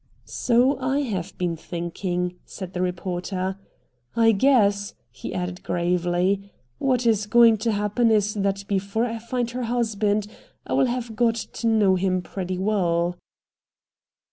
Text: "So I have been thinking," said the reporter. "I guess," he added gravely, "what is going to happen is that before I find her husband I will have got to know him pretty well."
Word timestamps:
"So 0.25 0.79
I 0.79 1.01
have 1.01 1.37
been 1.37 1.55
thinking," 1.55 2.39
said 2.43 2.73
the 2.73 2.81
reporter. 2.81 3.59
"I 4.15 4.31
guess," 4.31 4.95
he 5.11 5.31
added 5.31 5.61
gravely, 5.61 6.51
"what 6.79 7.05
is 7.05 7.27
going 7.27 7.57
to 7.57 7.71
happen 7.71 8.09
is 8.09 8.33
that 8.33 8.67
before 8.67 9.05
I 9.05 9.19
find 9.19 9.51
her 9.51 9.65
husband 9.65 10.25
I 10.65 10.73
will 10.73 10.87
have 10.87 11.15
got 11.15 11.35
to 11.35 11.67
know 11.67 11.97
him 11.97 12.23
pretty 12.23 12.57
well." 12.57 13.15